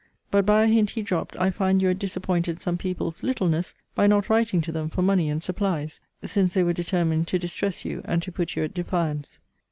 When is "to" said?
4.61-4.71, 7.27-7.37, 8.23-8.31